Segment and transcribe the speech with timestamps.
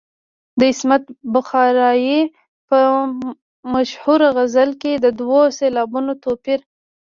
[0.59, 1.03] د عصمت
[1.33, 2.19] بخارايي
[2.67, 2.79] په
[3.73, 6.59] مشهور غزل کې د دوو سېلابونو توپیر.